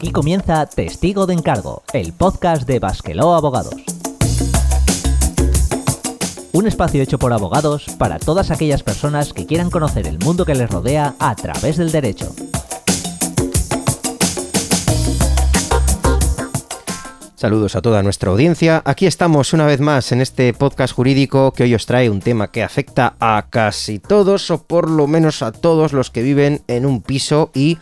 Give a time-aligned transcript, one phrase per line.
[0.00, 3.74] Aquí comienza Testigo de Encargo, el podcast de Basqueló Abogados.
[6.52, 10.54] Un espacio hecho por abogados para todas aquellas personas que quieran conocer el mundo que
[10.54, 12.34] les rodea a través del derecho.
[17.34, 18.80] Saludos a toda nuestra audiencia.
[18.86, 22.50] Aquí estamos una vez más en este podcast jurídico que hoy os trae un tema
[22.50, 26.86] que afecta a casi todos o por lo menos a todos los que viven en
[26.86, 27.76] un piso y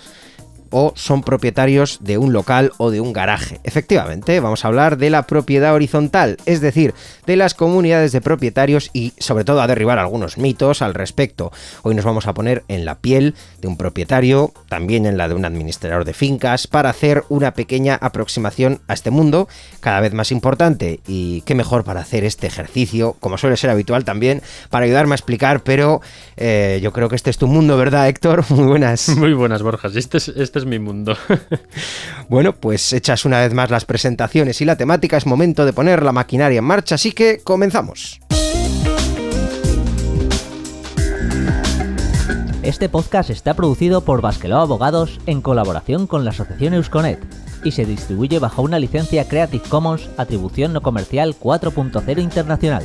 [0.71, 3.61] o son propietarios de un local o de un garaje.
[3.65, 6.95] Efectivamente, vamos a hablar de la propiedad horizontal, es decir,
[7.27, 11.53] de las comunidades de propietarios y sobre todo a derribar algunos mitos al respecto.
[11.83, 15.35] Hoy nos vamos a poner en la piel de un propietario, también en la de
[15.35, 19.49] un administrador de fincas, para hacer una pequeña aproximación a este mundo
[19.81, 21.01] cada vez más importante.
[21.07, 25.17] Y qué mejor para hacer este ejercicio, como suele ser habitual también, para ayudarme a
[25.17, 26.01] explicar, pero
[26.37, 28.45] eh, yo creo que este es tu mundo, ¿verdad, Héctor?
[28.51, 29.09] Muy buenas.
[29.11, 29.97] Muy buenas, Borjas.
[29.97, 31.17] Este es, este es mi mundo.
[32.29, 36.03] bueno, pues hechas una vez más las presentaciones y la temática, es momento de poner
[36.03, 38.21] la maquinaria en marcha, así que comenzamos.
[42.63, 47.19] Este podcast está producido por Basquelao Abogados en colaboración con la Asociación Eusconet
[47.65, 52.85] y se distribuye bajo una licencia Creative Commons Atribución No Comercial 4.0 Internacional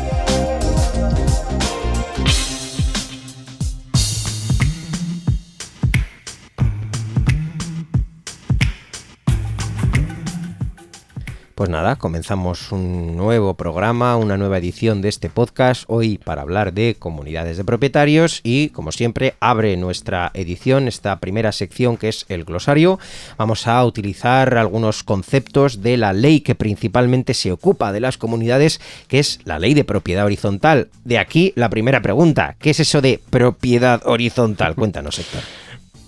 [11.61, 16.73] Pues nada, comenzamos un nuevo programa, una nueva edición de este podcast, hoy para hablar
[16.73, 22.25] de comunidades de propietarios y como siempre abre nuestra edición esta primera sección que es
[22.29, 22.97] el glosario.
[23.37, 28.81] Vamos a utilizar algunos conceptos de la ley que principalmente se ocupa de las comunidades,
[29.07, 30.89] que es la ley de propiedad horizontal.
[31.05, 34.73] De aquí la primera pregunta, ¿qué es eso de propiedad horizontal?
[34.81, 35.43] Cuéntanos, Héctor.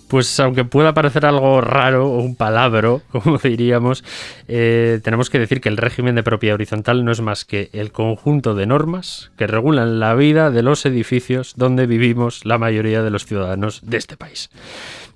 [0.08, 4.04] Pues aunque pueda parecer algo raro o un palabro, como diríamos,
[4.48, 7.92] eh, tenemos que decir que el régimen de propiedad horizontal no es más que el
[7.92, 13.10] conjunto de normas que regulan la vida de los edificios donde vivimos la mayoría de
[13.10, 14.50] los ciudadanos de este país.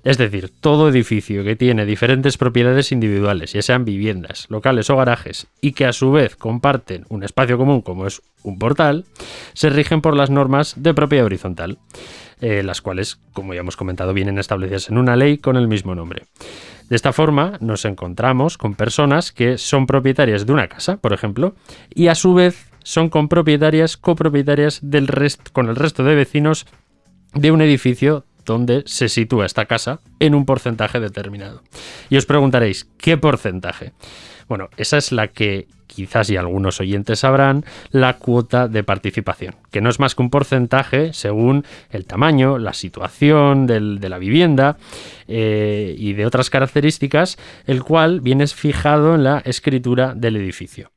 [0.03, 5.47] Es decir, todo edificio que tiene diferentes propiedades individuales, ya sean viviendas, locales o garajes,
[5.59, 9.05] y que a su vez comparten un espacio común como es un portal,
[9.53, 11.77] se rigen por las normas de propiedad horizontal.
[12.41, 15.93] Eh, las cuales, como ya hemos comentado, vienen establecidas en una ley con el mismo
[15.93, 16.23] nombre.
[16.89, 21.53] De esta forma nos encontramos con personas que son propietarias de una casa, por ejemplo,
[21.93, 25.09] y a su vez son compropietarias, copropietarias del
[25.51, 26.65] con el resto de vecinos
[27.33, 31.61] de un edificio donde se sitúa esta casa en un porcentaje determinado.
[32.09, 33.93] Y os preguntaréis, ¿qué porcentaje?
[34.47, 39.81] Bueno, esa es la que quizás y algunos oyentes sabrán, la cuota de participación, que
[39.81, 44.77] no es más que un porcentaje según el tamaño, la situación de la vivienda
[45.27, 50.91] eh, y de otras características, el cual viene fijado en la escritura del edificio.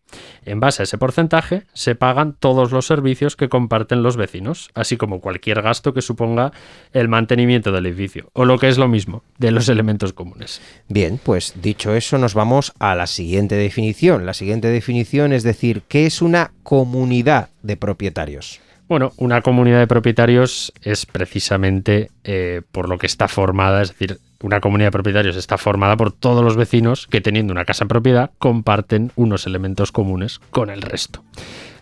[0.44, 4.96] En base a ese porcentaje se pagan todos los servicios que comparten los vecinos, así
[4.96, 6.52] como cualquier gasto que suponga
[6.92, 10.60] el mantenimiento del edificio, o lo que es lo mismo, de los elementos comunes.
[10.88, 14.26] Bien, pues dicho eso nos vamos a la siguiente definición.
[14.26, 18.60] La siguiente definición es decir, ¿qué es una comunidad de propietarios?
[18.88, 24.18] Bueno, una comunidad de propietarios es precisamente eh, por lo que está formada, es decir,
[24.42, 27.88] una comunidad de propietarios está formada por todos los vecinos que teniendo una casa en
[27.88, 31.22] propiedad comparten unos elementos comunes con el resto.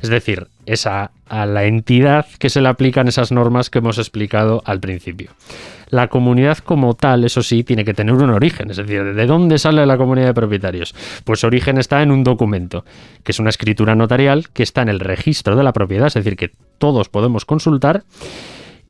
[0.02, 4.62] Es decir, es a, la entidad que se le aplican esas normas que hemos explicado
[4.64, 5.30] al principio.
[5.90, 9.58] La comunidad como tal, eso sí, tiene que tener un origen, es decir, ¿de dónde
[9.58, 10.94] sale la comunidad de propietarios?
[11.24, 12.84] Pues su origen está en un documento,
[13.24, 16.36] que es una escritura notarial que está en el registro de la propiedad, es decir,
[16.36, 18.04] que todos podemos consultar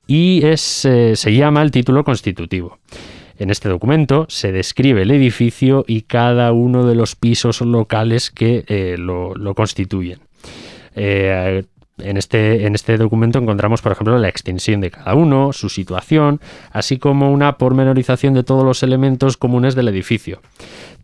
[0.07, 2.79] y es, eh, se llama el título constitutivo.
[3.41, 8.67] En este documento se describe el edificio y cada uno de los pisos locales que
[8.69, 10.21] eh, lo, constituyen.
[10.95, 11.65] Eh,
[11.97, 16.39] en este, en este, documento encontramos, por ejemplo, la extensión de cada uno, su situación,
[16.71, 20.43] así como una pormenorización de todos los elementos comunes del edificio.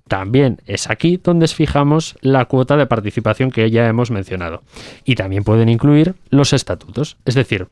[0.06, 4.62] También es aquí donde fijamos la cuota de participación que ya hemos mencionado.
[5.06, 7.69] Y también pueden incluir los estatutos, es decir,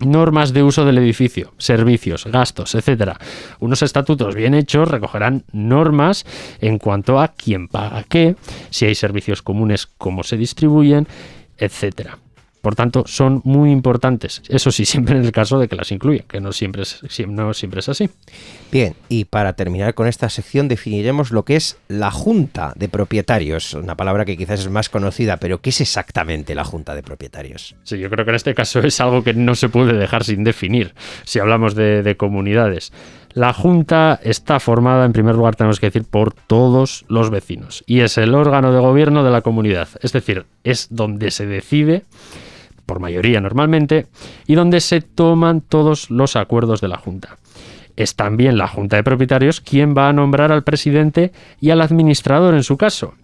[0.00, 3.12] normas de uso del edificio, servicios, gastos, etc.
[3.58, 6.24] Unos estatutos bien hechos recogerán normas
[6.60, 8.36] en cuanto a quién paga qué,
[8.70, 11.06] si hay servicios comunes, cómo se distribuyen,
[11.58, 12.16] etc.
[12.60, 14.42] Por tanto, son muy importantes.
[14.48, 17.54] Eso sí, siempre en el caso de que las incluya, que no siempre es, no
[17.54, 18.10] siempre es así.
[18.70, 23.74] Bien, y para terminar con esta sección definiremos lo que es la Junta de Propietarios,
[23.74, 27.74] una palabra que quizás es más conocida, pero ¿qué es exactamente la Junta de Propietarios?
[27.82, 30.44] Sí, yo creo que en este caso es algo que no se puede dejar sin
[30.44, 32.92] definir si hablamos de, de comunidades.
[33.32, 38.00] La Junta está formada, en primer lugar, tenemos que decir, por todos los vecinos y
[38.00, 39.88] es el órgano de gobierno de la comunidad.
[40.02, 42.04] Es decir, es donde se decide,
[42.90, 44.08] por mayoría normalmente,
[44.48, 47.38] y donde se toman todos los acuerdos de la Junta.
[47.94, 52.52] Es también la Junta de Propietarios quien va a nombrar al presidente y al administrador
[52.54, 53.14] en su caso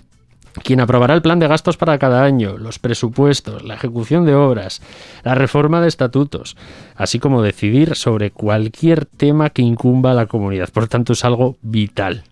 [0.62, 4.82] quien aprobará el plan de gastos para cada año, los presupuestos, la ejecución de obras,
[5.22, 6.56] la reforma de estatutos,
[6.94, 10.70] así como decidir sobre cualquier tema que incumba a la comunidad.
[10.70, 12.24] Por tanto, es algo vital.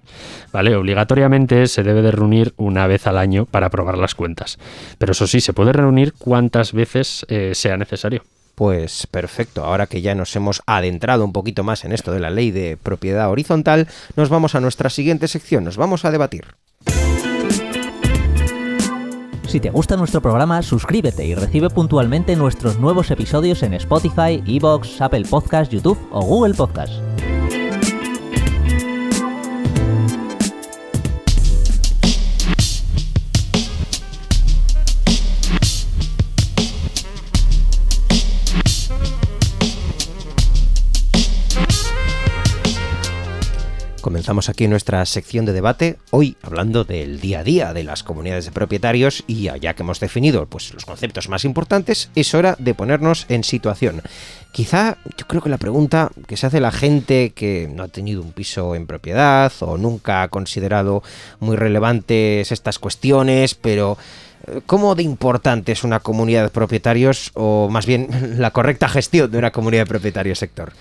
[0.53, 0.77] ¿Vale?
[0.77, 4.59] Obligatoriamente se debe de reunir una vez al año para aprobar las cuentas.
[4.99, 8.23] Pero eso sí, se puede reunir cuantas veces eh, sea necesario.
[8.55, 12.31] Pues perfecto, ahora que ya nos hemos adentrado un poquito más en esto de la
[12.31, 16.45] ley de propiedad horizontal, nos vamos a nuestra siguiente sección, nos vamos a debatir.
[19.55, 25.01] Si te gusta nuestro programa, suscríbete y recibe puntualmente nuestros nuevos episodios en Spotify, Evox,
[25.01, 27.14] Apple Podcast, YouTube o Google Podcast.
[44.25, 48.47] Comenzamos aquí nuestra sección de debate, hoy hablando del día a día de las comunidades
[48.47, 52.73] de propietarios y ya que hemos definido pues, los conceptos más importantes, es hora de
[52.73, 54.01] ponernos en situación.
[54.51, 58.23] Quizá yo creo que la pregunta que se hace la gente que no ha tenido
[58.23, 61.03] un piso en propiedad o nunca ha considerado
[61.39, 63.99] muy relevantes estas cuestiones, pero
[64.47, 69.31] eh, ¿Cómo de importante es una comunidad de propietarios o más bien la correcta gestión
[69.31, 70.73] de una comunidad de propietarios sector?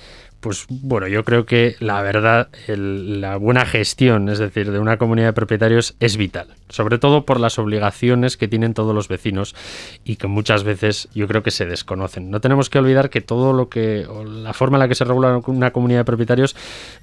[0.44, 5.28] Pues bueno, yo creo que la verdad, la buena gestión, es decir, de una comunidad
[5.28, 9.56] de propietarios es vital, sobre todo por las obligaciones que tienen todos los vecinos
[10.04, 12.30] y que muchas veces yo creo que se desconocen.
[12.30, 15.40] No tenemos que olvidar que todo lo que, la forma en la que se regula
[15.46, 16.58] una comunidad de propietarios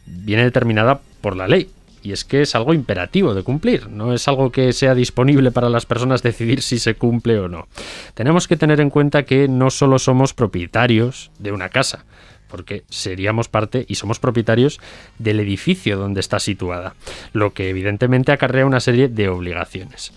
[0.04, 1.70] viene determinada por la ley,
[2.02, 5.70] y es que es algo imperativo de cumplir, no es algo que sea disponible para
[5.70, 7.68] las personas decidir si se cumple o no.
[8.12, 12.04] Tenemos que tener en cuenta que no solo somos propietarios de una casa,
[12.50, 14.80] porque seríamos parte y somos propietarios
[15.18, 16.94] del edificio donde está situada,
[17.32, 20.12] lo que evidentemente acarrea una serie de obligaciones.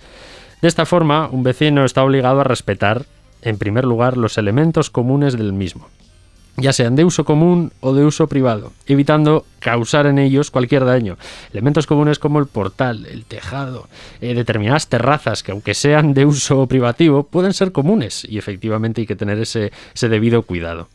[0.61, 3.05] De esta forma, un vecino está obligado a respetar,
[3.41, 5.89] en primer lugar, los elementos comunes del mismo,
[6.55, 11.17] ya sean de uso común o de uso privado, evitando causar en ellos cualquier daño.
[11.51, 13.87] Elementos comunes como el portal, el tejado,
[14.21, 19.07] eh, determinadas terrazas que aunque sean de uso privativo pueden ser comunes y efectivamente hay
[19.07, 19.71] que tener ese
[20.01, 20.87] debido cuidado.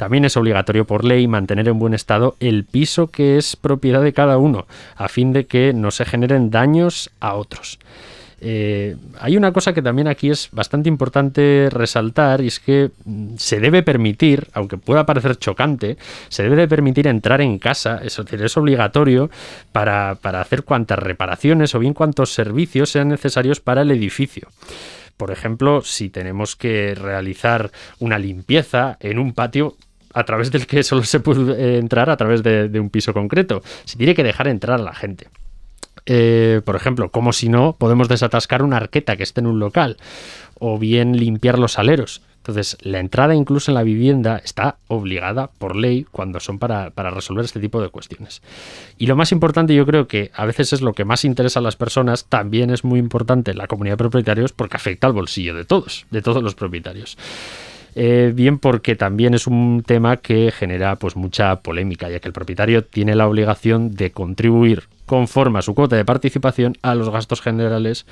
[0.00, 4.14] También es obligatorio por ley mantener en buen estado el piso que es propiedad de
[4.14, 4.66] cada uno,
[4.96, 7.78] a fin de que no se generen daños a otros.
[8.40, 13.34] Eh, hay una cosa que también aquí es bastante importante resaltar y es que mm,
[13.36, 15.98] se debe permitir, aunque pueda parecer chocante,
[16.30, 19.28] se debe de permitir entrar en casa, es decir, es obligatorio
[19.70, 24.48] para, para hacer cuantas reparaciones o bien cuantos servicios sean necesarios para el edificio.
[25.18, 29.76] Por ejemplo, si tenemos que realizar una limpieza en un patio,
[30.14, 33.62] a través del que solo se puede entrar a través de, un piso concreto.
[33.84, 35.28] Se tiene que dejar entrar a la gente.
[36.06, 39.96] Eh, por ejemplo, como si no podemos desatascar una arqueta que esté en un local
[40.58, 42.22] o bien limpiar los aleros.
[42.38, 47.10] Entonces, la entrada incluso en la vivienda está obligada por ley cuando son para, para,
[47.10, 48.40] resolver este tipo de cuestiones.
[48.96, 51.62] Y lo más importante, yo creo que a veces es lo que más interesa a
[51.62, 55.66] las personas, también es muy importante la comunidad de propietarios porque afecta al bolsillo de
[55.66, 57.18] todos, de todos los propietarios.
[57.94, 62.34] Eh, bien porque también es un tema que genera pues mucha polémica, ya que el
[62.34, 67.40] propietario tiene la obligación de contribuir conforme a su cuota de participación a los gastos
[67.40, 68.06] generales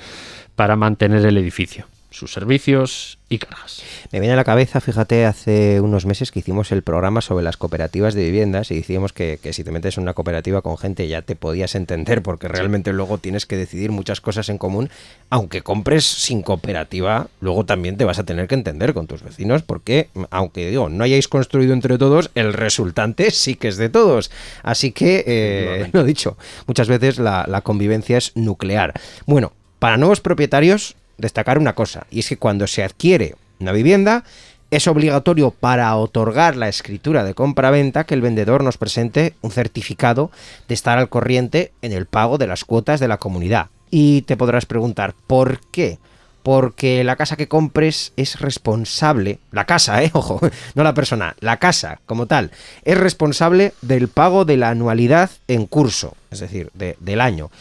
[0.55, 3.83] para mantener el edificio sus servicios y cargas.
[4.11, 7.57] Me viene a la cabeza, fíjate, hace unos meses que hicimos el programa sobre las
[7.57, 11.21] cooperativas de viviendas y decíamos que, si te metes en una cooperativa con gente ya
[11.21, 14.89] te podías entender porque realmente luego tienes que decidir muchas cosas en común.
[15.29, 19.61] Aunque compres sin cooperativa, luego también te vas a tener que entender con tus vecinos
[19.61, 24.31] porque, aunque digo, no hayáis construido entre todos, el resultante sí que es de todos.
[24.63, 28.93] Así que, eh, lo dicho, muchas veces la, la convivencia es nuclear.
[29.27, 34.23] Bueno, para nuevos propietarios destacar una cosa, y es que cuando se adquiere una vivienda,
[34.71, 40.31] es obligatorio para otorgar la escritura de compra-venta que el vendedor nos presente un certificado
[40.67, 43.67] de estar al corriente en el pago de las cuotas de la comunidad.
[43.89, 45.97] Y te podrás preguntar, ¿por qué?
[46.43, 50.39] porque la casa que compres es responsable, la casa, eh, ojo,
[50.73, 52.51] no la persona, la casa como tal,
[52.85, 57.51] es responsable del pago de la anualidad en curso, es decir, del año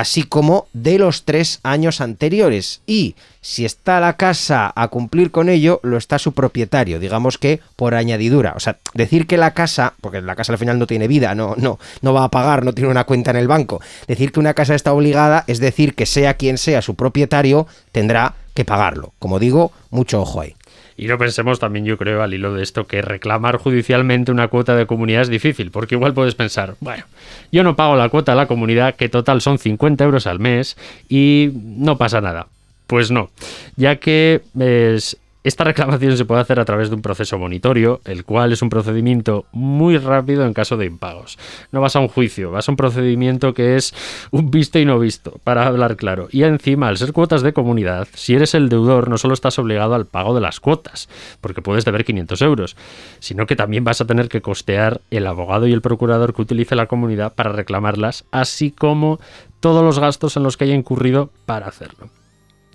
[0.00, 2.80] así como de los tres años anteriores.
[2.86, 7.60] Y si está la casa a cumplir con ello, lo está su propietario, digamos que
[7.76, 8.54] por añadidura.
[8.56, 11.54] O sea, decir que la casa, porque la casa al final no tiene vida, no,
[11.56, 13.80] no, no va a pagar, no tiene una cuenta en el banco.
[14.08, 18.34] Decir que una casa está obligada es decir que sea quien sea su propietario, tendrá
[18.54, 19.12] que pagarlo.
[19.18, 20.55] Como digo, mucho ojo ahí.
[20.96, 24.74] Y no pensemos también, yo creo, al hilo de esto, que reclamar judicialmente una cuota
[24.74, 27.04] de comunidad es difícil, porque igual puedes pensar, bueno,
[27.52, 30.76] yo no pago la cuota a la comunidad, que total son 50 euros al mes,
[31.08, 32.46] y no pasa nada.
[32.86, 33.30] Pues no,
[33.76, 38.24] ya que es, esta reclamación se puede hacer a través de un proceso monitorio, el
[38.24, 41.38] cual es un procedimiento muy rápido en caso de impagos.
[41.70, 43.94] No vas a un juicio, vas a un procedimiento que es
[44.32, 46.26] un visto y no visto, para hablar claro.
[46.32, 49.94] Y encima, al ser cuotas de comunidad, si eres el deudor, no solo estás obligado
[49.94, 51.08] al pago de las cuotas,
[51.40, 52.76] porque puedes deber 500 euros,
[53.20, 56.74] sino que también vas a tener que costear el abogado y el procurador que utilice
[56.74, 59.20] la comunidad para reclamarlas, así como
[59.60, 62.10] todos los gastos en los que haya incurrido para hacerlo.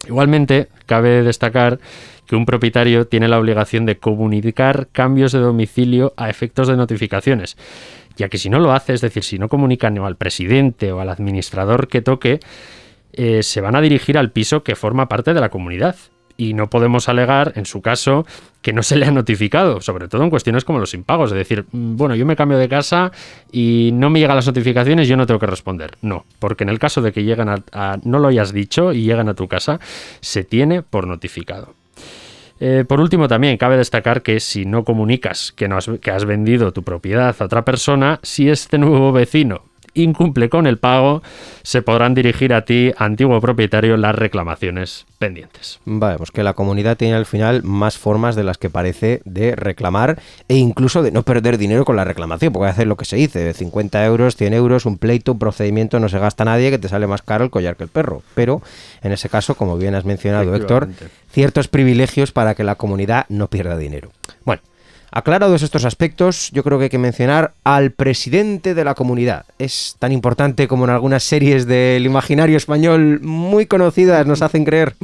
[0.08, 1.80] Igualmente, cabe destacar
[2.28, 7.58] que un propietario tiene la obligación de comunicar cambios de domicilio a efectos de notificaciones,
[8.16, 11.10] ya que si no lo hace, es decir, si no comunican al presidente o al
[11.10, 12.40] administrador que toque,
[13.14, 15.96] eh, se van a dirigir al piso que forma parte de la comunidad.
[16.42, 18.26] Y no podemos alegar, en su caso,
[18.64, 21.32] que no se le ha notificado, sobre todo en cuestiones como los impagos.
[21.32, 23.12] Es decir, mm, bueno, yo me cambio de casa
[23.52, 25.98] y no me llegan las notificaciones, yo no tengo que responder.
[26.02, 29.30] No, porque en el caso de que lleguen a no lo hayas dicho y lleguen
[29.30, 29.80] a tu casa,
[30.20, 31.76] se tiene por notificado.
[32.60, 36.72] Eh, por último, también cabe destacar que si no comunicas que, no que has vendido
[36.72, 41.22] tu propiedad a otra persona, si este nuevo vecino incumple con el pago,
[41.64, 45.80] se podrán dirigir a ti, antiguo propietario, las reclamaciones pendientes.
[45.86, 50.20] Vamos, que la comunidad tiene al final más formas de las que parece de reclamar
[50.48, 53.40] e incluso de no perder dinero con la reclamación, porque hacer lo que se dice,
[53.40, 56.90] de 50 euros, 100 euros, un pleito, un procedimiento, no se gasta nadie, que te
[56.90, 58.24] sale más caro el collar que el perro.
[58.34, 58.62] Pero
[59.02, 60.90] en ese caso, como bien has mencionado, Héctor,
[61.32, 64.12] ciertos privilegios para que la comunidad no pierda dinero.
[64.46, 64.62] Bueno,
[65.14, 69.46] Aclarados estos aspectos, yo creo que hay que mencionar al presidente de la comunidad.
[69.60, 74.96] Es tan importante como en algunas series del imaginario español muy conocidas nos hacen creer.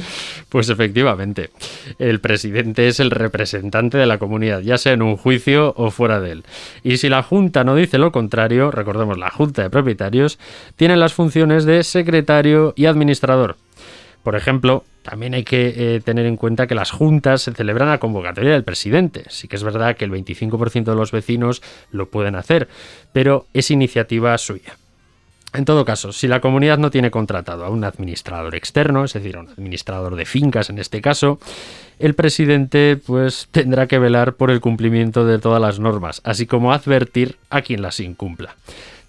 [0.48, 1.50] Pues efectivamente,
[1.98, 6.20] el presidente es el representante de la comunidad, ya sea en un juicio o fuera
[6.20, 6.44] de él.
[6.82, 10.38] Y si la Junta no dice lo contrario, recordemos la Junta de Propietarios,
[10.76, 13.56] tiene las funciones de secretario y administrador.
[14.28, 17.96] Por ejemplo, también hay que eh, tener en cuenta que las juntas se celebran a
[17.96, 19.24] convocatoria del presidente.
[19.30, 22.68] Sí que es verdad que el 25% de los vecinos lo pueden hacer,
[23.14, 24.76] pero es iniciativa suya.
[25.54, 29.38] En todo caso, si la comunidad no tiene contratado a un administrador externo, es decir,
[29.38, 31.40] a un administrador de fincas en este caso,
[31.98, 36.74] el presidente pues tendrá que velar por el cumplimiento de todas las normas, así como
[36.74, 38.56] advertir a quien las incumpla.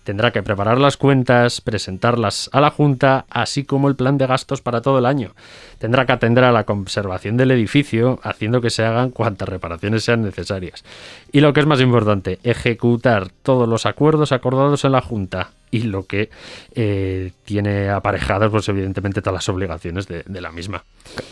[0.10, 4.60] Tendrá que preparar las cuentas, presentarlas a la Junta, así como el plan de gastos
[4.60, 5.36] para todo el año.
[5.80, 10.22] Tendrá que atender a la conservación del edificio, haciendo que se hagan cuantas reparaciones sean
[10.22, 10.84] necesarias.
[11.32, 15.84] Y lo que es más importante, ejecutar todos los acuerdos acordados en la Junta, y
[15.84, 16.30] lo que
[16.74, 20.84] eh, tiene aparejadas, pues evidentemente, todas las obligaciones de, la misma.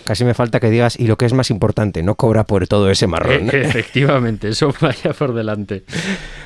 [0.06, 2.92] Casi me falta que digas, y lo que es más importante, no cobra por todo
[2.92, 3.50] ese marrón.
[3.52, 5.84] E, efectivamente, eso vaya por delante.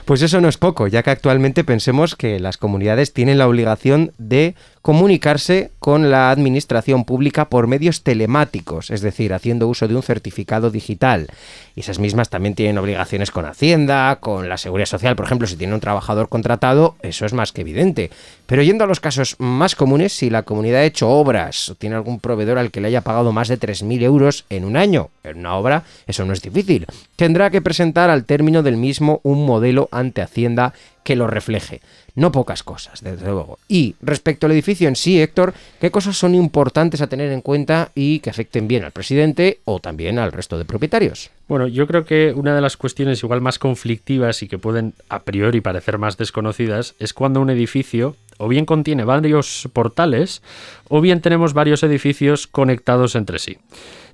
[0.06, 4.14] Pues eso no es poco, ya que actualmente pensemos que las comunidades tienen la obligación
[4.18, 10.04] de comunicarse con la administración pública por medios telemáticos, es decir, haciendo uso de un
[10.04, 11.28] certificado digital.
[11.76, 15.58] Y esas mismas también tienen obligaciones con Hacienda, con la Seguridad Social, por ejemplo, si
[15.58, 18.10] tiene un trabajador contratado, eso es más que evidente.
[18.52, 21.96] Pero yendo a los casos más comunes, si la comunidad ha hecho obras o tiene
[21.96, 25.38] algún proveedor al que le haya pagado más de 3.000 euros en un año, en
[25.38, 26.86] una obra, eso no es difícil.
[27.16, 30.74] Tendrá que presentar al término del mismo un modelo ante Hacienda
[31.06, 31.80] que lo refleje.
[32.14, 33.58] No pocas cosas, desde luego.
[33.70, 37.92] Y respecto al edificio en sí, Héctor, ¿qué cosas son importantes a tener en cuenta
[37.96, 41.30] y que afecten bien al presidente o también al resto de propietarios?
[41.52, 45.24] Bueno, yo creo que una de las cuestiones igual más conflictivas y que pueden a
[45.24, 50.42] priori parecer más desconocidas es cuando un edificio o bien contiene varios portales
[50.88, 53.58] o bien tenemos varios edificios conectados entre sí.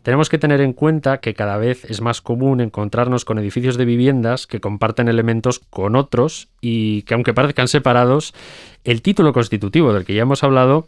[0.02, 3.86] Tenemos que tener en cuenta que cada vez es más común encontrarnos con edificios de
[3.86, 8.34] viviendas que comparten elementos con otros y que aunque parezcan separados,
[8.84, 10.88] el título constitutivo del que ya hemos hablado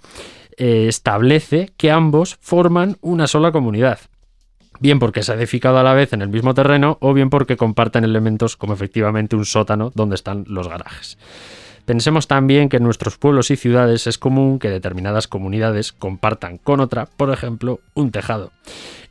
[0.58, 4.00] eh, establece que ambos forman una sola comunidad
[4.80, 7.58] bien porque se ha edificado a la vez en el mismo terreno o bien porque
[7.58, 11.18] comparten elementos como efectivamente un sótano donde están los garajes.
[11.86, 16.82] Pensemos también que en nuestros pueblos y ciudades es común que determinadas comunidades compartan con
[16.82, 18.52] otra, por ejemplo, un tejado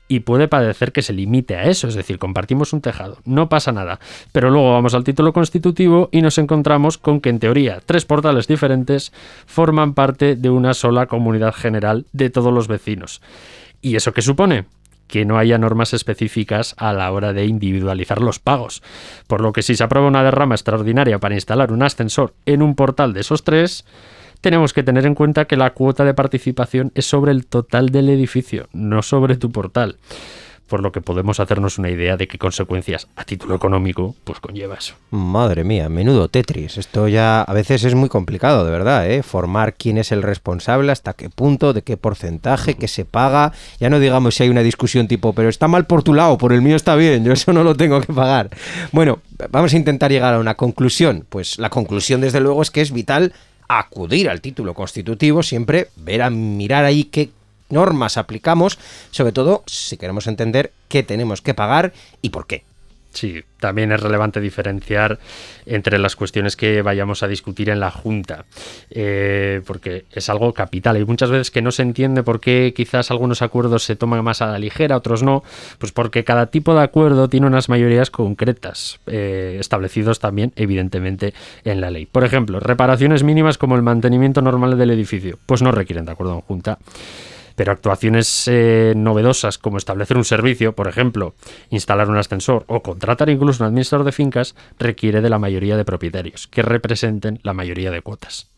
[0.08, 3.72] y puede parecer que se limite a eso, es decir, compartimos un tejado, no pasa
[3.72, 4.00] nada,
[4.32, 8.48] pero luego vamos al título constitutivo y nos encontramos con que en teoría tres portales
[8.48, 9.12] diferentes
[9.46, 13.20] forman parte de una sola comunidad general de todos los vecinos.
[13.80, 14.64] ¿Y eso qué supone?
[15.08, 18.82] Que no haya normas específicas a la hora de individualizar los pagos.
[19.26, 22.74] Por lo que si se aprueba una derrama extraordinaria para instalar un ascensor en un
[22.74, 23.84] portal de esos tres,
[24.40, 28.08] tenemos que tener en cuenta que la cuota de participación es sobre el total del
[28.08, 29.96] edificio, no sobre tu portal.
[30.68, 34.76] Por lo que podemos hacernos una idea de qué consecuencias a título económico pues conlleva
[34.76, 34.94] eso.
[35.10, 36.78] Madre mía, menudo Tetris.
[36.78, 39.22] Esto ya a veces es muy complicado, de verdad, ¿eh?
[39.22, 43.52] Formar quién es el responsable, hasta qué punto, de qué porcentaje, qué se paga.
[43.80, 46.52] Ya no digamos si hay una discusión tipo, pero está mal por tu lado, por
[46.52, 48.50] el mío está bien, yo eso no lo tengo que pagar.
[48.92, 49.20] Bueno,
[49.50, 51.24] vamos a intentar llegar a una conclusión.
[51.28, 53.32] Pues la conclusión, desde luego, es que es vital
[53.68, 57.30] acudir al título constitutivo, siempre ver a mirar ahí qué
[57.68, 58.78] normas aplicamos,
[59.10, 62.64] sobre todo si queremos entender qué tenemos que pagar y por qué.
[63.10, 65.18] Sí, también es relevante diferenciar
[65.66, 68.44] entre las cuestiones que vayamos a discutir en la Junta,
[68.90, 70.96] eh, porque es algo capital.
[70.96, 74.42] Hay muchas veces que no se entiende por qué quizás algunos acuerdos se toman más
[74.42, 75.42] a la ligera, otros no,
[75.78, 81.34] pues porque cada tipo de acuerdo tiene unas mayorías concretas, eh, establecidos también, evidentemente,
[81.64, 82.06] en la ley.
[82.06, 86.34] Por ejemplo, reparaciones mínimas como el mantenimiento normal del edificio, pues no requieren de acuerdo
[86.34, 86.78] en Junta
[87.58, 91.34] pero actuaciones eh, novedosas como establecer un servicio, por ejemplo,
[91.70, 95.84] instalar un ascensor o contratar incluso un administrador de fincas, requiere de la mayoría de
[95.84, 98.48] propietarios, que representen la mayoría de cuotas.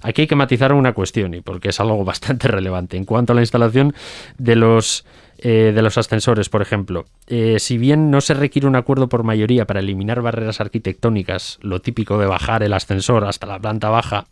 [0.00, 2.96] Aquí hay que matizar una cuestión, y porque es algo bastante relevante.
[2.96, 3.96] En cuanto a la instalación
[4.38, 5.04] de los
[5.38, 7.04] eh, de los ascensores, por ejemplo.
[7.26, 11.80] Eh, si bien no se requiere un acuerdo por mayoría para eliminar barreras arquitectónicas, lo
[11.80, 14.26] típico de bajar el ascensor hasta la planta baja,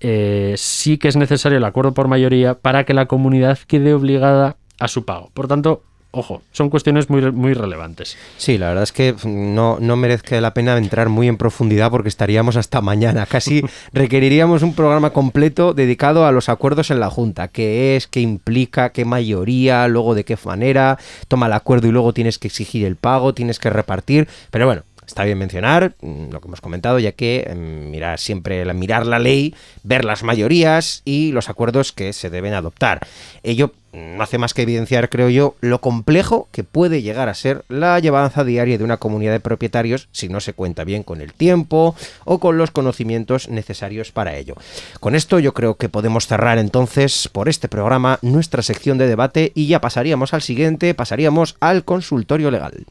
[0.00, 4.56] eh, sí que es necesario el acuerdo por mayoría para que la comunidad quede obligada
[4.78, 5.30] a su pago.
[5.34, 8.16] Por tanto, ojo, son cuestiones muy, muy relevantes.
[8.36, 12.08] Sí, la verdad es que no, no merezca la pena entrar muy en profundidad porque
[12.08, 13.26] estaríamos hasta mañana.
[13.26, 17.48] Casi requeriríamos un programa completo dedicado a los acuerdos en la Junta.
[17.48, 18.06] ¿Qué es?
[18.06, 18.90] ¿Qué implica?
[18.90, 19.86] ¿Qué mayoría?
[19.88, 20.98] ¿Luego de qué manera?
[21.28, 24.28] Toma el acuerdo y luego tienes que exigir el pago, tienes que repartir.
[24.50, 28.64] Pero bueno, Está bien mencionar mm, lo que hemos comentado, ya que em, mirar siempre
[28.74, 33.00] mirar la ley, ver las mayorías y los acuerdos que se deben adoptar.
[33.42, 37.64] Ello no hace más que evidenciar, creo yo, lo complejo que puede llegar a ser
[37.68, 41.32] la llevanza diaria de una comunidad de propietarios si no se cuenta bien con el
[41.32, 44.54] tiempo o con los conocimientos necesarios para ello.
[45.00, 49.50] Con esto yo creo que podemos cerrar entonces por este programa nuestra sección de debate
[49.56, 52.86] y ya pasaríamos al siguiente, pasaríamos al consultorio legal.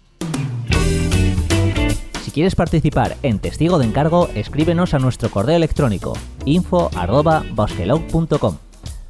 [2.30, 6.14] Si quieres participar en Testigo de Encargo, escríbenos a nuestro correo electrónico
[6.46, 8.58] info.basquelog.com.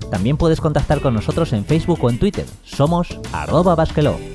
[0.10, 2.46] También puedes contactar con nosotros en Facebook o en Twitter.
[2.64, 4.29] Somos arroba basquelog.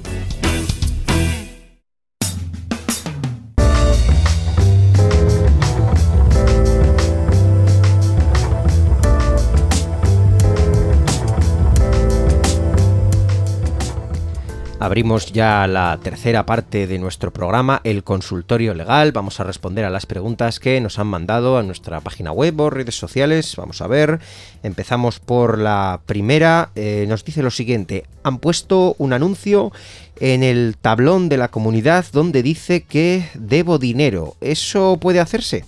[14.85, 19.13] Abrimos ya la tercera parte de nuestro programa, el consultorio legal.
[19.13, 22.69] Vamos a responder a las preguntas que nos han mandado a nuestra página web o
[22.69, 23.57] redes sociales.
[23.57, 24.21] Vamos a ver.
[24.63, 26.69] Empezamos por la primera.
[26.75, 28.05] Eh, nos dice lo siguiente.
[28.25, 29.73] Han puesto un anuncio
[30.21, 34.37] en el tablón de la comunidad donde dice que debo dinero.
[34.43, 35.65] ¿Eso puede hacerse?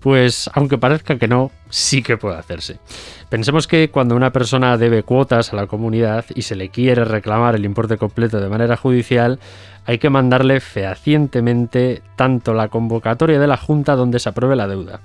[0.00, 2.78] Pues aunque parezca que no, sí que puede hacerse.
[3.28, 7.54] Pensemos que cuando una persona debe cuotas a la comunidad y se le quiere reclamar
[7.54, 9.38] el importe completo de manera judicial,
[9.84, 15.00] hay que mandarle fehacientemente tanto la convocatoria de la Junta donde se apruebe la deuda,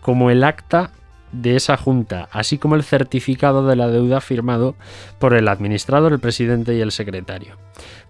[0.00, 0.90] como el acta
[1.32, 4.76] de esa junta, así como el certificado de la deuda firmado
[5.18, 7.56] por el administrador, el presidente y el secretario.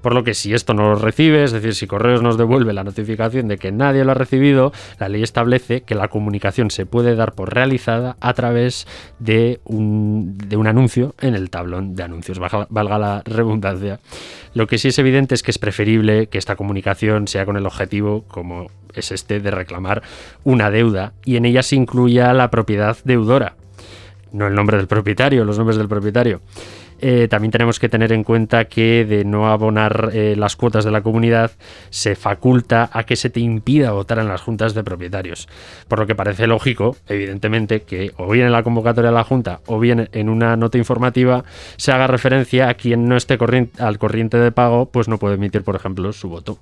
[0.04, 2.84] Por lo que si esto no lo recibe, es decir, si Correos nos devuelve la
[2.84, 7.16] notificación de que nadie lo ha recibido, la ley establece que la comunicación se puede
[7.16, 8.86] dar por realizada a través
[9.18, 13.98] de un, de un anuncio en el tablón de anuncios, valga la redundancia.
[14.52, 17.64] Lo que sí es evidente es que es preferible que esta comunicación sea con el
[17.64, 20.02] objetivo, como es este, de reclamar
[20.44, 23.54] una deuda y en ella se incluya la propiedad deudora,
[24.32, 26.42] no el nombre del propietario, los nombres del propietario.
[27.06, 30.90] Eh, también tenemos que tener en cuenta que de no abonar eh, las cuotas de
[30.90, 31.50] la comunidad
[31.90, 35.46] se faculta a que se te impida votar en las juntas de propietarios.
[35.86, 39.60] Por lo que parece lógico, evidentemente, que o bien en la convocatoria de la junta
[39.66, 41.44] o bien en una nota informativa
[41.76, 43.36] se haga referencia a quien no esté
[43.80, 46.56] al corriente de pago, pues no puede emitir, por ejemplo, su voto.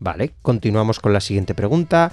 [0.00, 2.10] Vale, continuamos con la siguiente pregunta.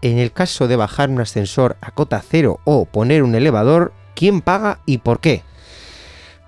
[0.00, 4.42] En el caso de bajar un ascensor a cota cero o poner un elevador, ¿quién
[4.42, 5.42] paga y por qué?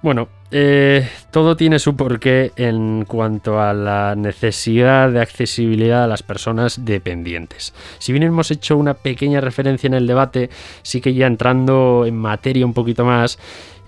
[0.00, 6.22] Bueno, eh, todo tiene su porqué en cuanto a la necesidad de accesibilidad a las
[6.22, 7.74] personas dependientes.
[7.98, 10.48] Si bien hemos hecho una pequeña referencia en el debate,
[10.82, 13.38] sí que ya entrando en materia un poquito más,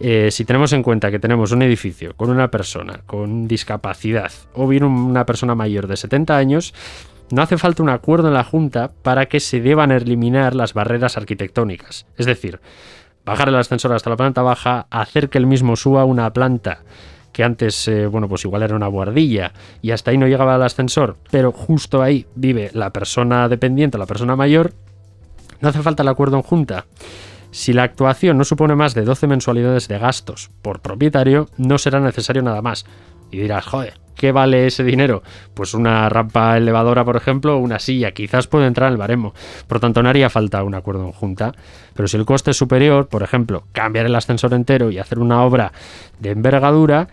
[0.01, 4.67] eh, si tenemos en cuenta que tenemos un edificio con una persona con discapacidad o
[4.67, 6.75] bien una persona mayor de 70 años,
[7.31, 11.17] no hace falta un acuerdo en la Junta para que se deban eliminar las barreras
[11.17, 12.07] arquitectónicas.
[12.17, 12.61] Es decir,
[13.25, 16.81] bajar el ascensor hasta la planta baja, hacer que el mismo suba una planta
[17.33, 19.53] que antes, eh, bueno, pues igual era una buhardilla
[19.83, 24.07] y hasta ahí no llegaba el ascensor, pero justo ahí vive la persona dependiente, la
[24.07, 24.73] persona mayor,
[25.61, 26.87] no hace falta el acuerdo en junta.
[27.51, 32.01] Si la actuación no supone más de 12 mensualidades de gastos por propietario, no será
[32.01, 32.87] necesario nada más.
[33.31, 35.23] Y dirás, joder, ¿qué vale ese dinero?
[35.55, 39.33] Pues una rampa elevadora, por ejemplo, una silla, quizás puede entrar en el baremo.
[39.67, 41.53] Por tanto, no haría falta un acuerdo en junta.
[41.95, 45.43] Pero si el coste es superior, por ejemplo, cambiar el ascensor entero y hacer una
[45.43, 45.73] obra
[46.19, 47.09] de envergadura,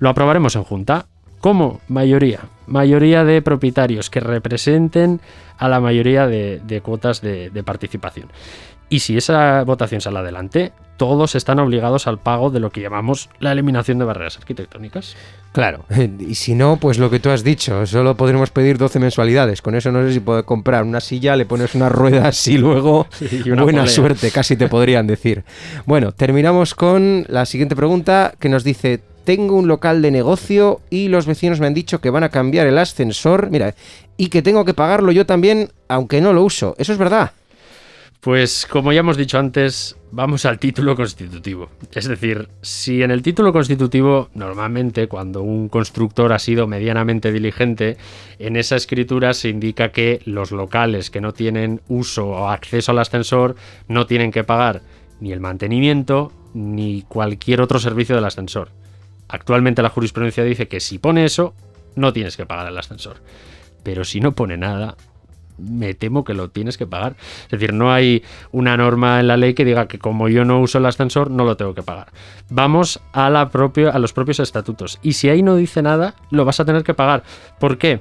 [0.00, 1.06] lo aprobaremos en junta.
[1.40, 1.80] ¿Cómo?
[1.88, 2.40] Mayoría.
[2.66, 5.20] Mayoría de propietarios que representen
[5.56, 8.28] a la mayoría de, cuotas de participación.
[8.90, 13.28] Y si esa votación sale adelante, todos están obligados al pago de lo que llamamos
[13.38, 15.14] la eliminación de barreras arquitectónicas.
[15.52, 15.84] Claro,
[16.18, 19.60] y si no, pues lo que tú has dicho, solo podremos pedir 12 mensualidades.
[19.60, 23.06] Con eso no sé si puedes comprar una silla, le pones unas ruedas y luego
[23.60, 25.44] buena suerte, casi te podrían decir.
[25.86, 31.08] Bueno, terminamos con la siguiente pregunta que nos dice, tengo un local de negocio y
[31.08, 33.74] los vecinos me han dicho que van a cambiar el ascensor, mira,
[34.16, 36.74] y que tengo que pagarlo yo también, aunque no lo uso.
[36.78, 37.32] ¿Eso es verdad?
[38.22, 41.68] Pues como ya hemos dicho antes, vamos al título constitutivo.
[41.92, 47.98] Es decir, si en el título constitutivo, normalmente cuando un constructor ha sido medianamente diligente,
[48.38, 53.00] en esa escritura se indica que los locales que no tienen uso o acceso al
[53.00, 53.56] ascensor
[53.88, 54.80] no tienen que pagar
[55.20, 58.70] ni el mantenimiento ni cualquier otro servicio del ascensor.
[59.28, 61.54] Actualmente la jurisprudencia dice que si pone eso,
[61.94, 63.18] no tienes que pagar el ascensor.
[63.82, 64.96] Pero si no pone nada,
[65.58, 67.16] me temo que lo tienes que pagar.
[67.44, 70.60] Es decir, no hay una norma en la ley que diga que como yo no
[70.60, 72.08] uso el ascensor, no lo tengo que pagar.
[72.48, 74.98] Vamos a, a los propios estatutos.
[75.02, 77.22] Y si ahí no dice nada, lo vas a tener que pagar.
[77.58, 78.00] ¿Por qué?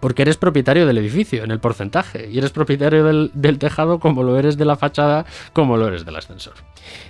[0.00, 4.38] Porque eres propietario del edificio en el porcentaje y eres propietario del, tejado como lo
[4.38, 6.54] eres de la fachada, como lo eres del ascensor.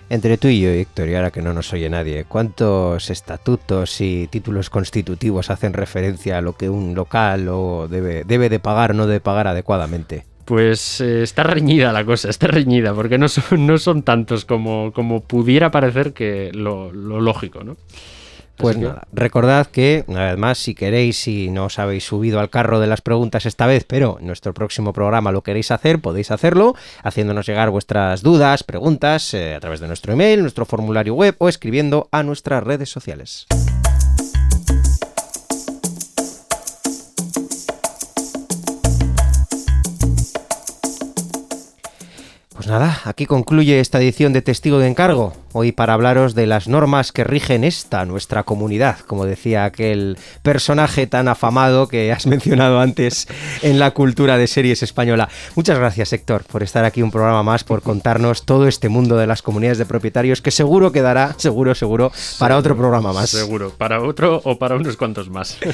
[0.08, 4.26] Entre tú y yo, Héctor, y ahora que no nos oye nadie, ¿cuántos estatutos y
[4.26, 8.94] títulos constitutivos hacen referencia a lo que un local o debe, debe de pagar o
[8.94, 10.24] no debe pagar adecuadamente?
[10.44, 14.92] Pues eh, está reñida la cosa, está reñida, porque no son, no son tantos como,
[14.92, 17.76] como pudiera parecer que lo, lo lógico, ¿no?
[18.60, 22.50] Pues nada, recordad que, una vez más, si queréis, si no os habéis subido al
[22.50, 26.74] carro de las preguntas esta vez, pero nuestro próximo programa lo queréis hacer, podéis hacerlo,
[27.02, 31.48] haciéndonos llegar vuestras dudas, preguntas, eh, a través de nuestro email, nuestro formulario web o
[31.48, 33.46] escribiendo a nuestras redes sociales.
[42.60, 46.68] Pues nada, aquí concluye esta edición de Testigo de Encargo hoy para hablaros de las
[46.68, 52.80] normas que rigen esta, nuestra comunidad, como decía aquel personaje tan afamado que has mencionado
[52.80, 53.26] antes
[53.62, 55.28] en la cultura de series española.
[55.54, 59.26] Muchas gracias, Héctor, por estar aquí un programa más, por contarnos todo este mundo de
[59.26, 63.30] las comunidades de propietarios que seguro quedará, seguro, seguro, para otro programa más.
[63.30, 65.58] Seguro, para otro o para unos cuantos más.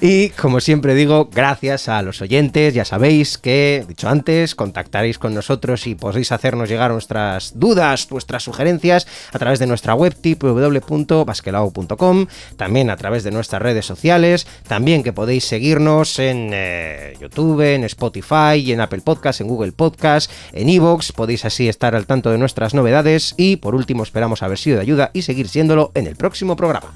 [0.00, 5.34] Y como siempre digo, gracias a los oyentes, ya sabéis que, dicho antes, contactaréis con
[5.34, 12.26] nosotros y podéis hacernos llegar nuestras dudas, vuestras sugerencias a través de nuestra web www.basquelao.com,
[12.56, 17.84] también a través de nuestras redes sociales, también que podéis seguirnos en eh, YouTube, en
[17.84, 22.38] Spotify, en Apple Podcast, en Google Podcast, en Evox, podéis así estar al tanto de
[22.38, 26.16] nuestras novedades y por último esperamos haber sido de ayuda y seguir siéndolo en el
[26.16, 26.92] próximo programa.